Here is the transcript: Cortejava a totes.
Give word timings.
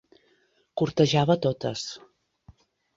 Cortejava 0.83 1.37
a 1.37 1.39
totes. 1.47 1.87